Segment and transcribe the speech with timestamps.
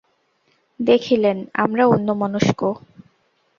[0.79, 2.59] দেখিলেন, আমরা অন্যমনস্ক।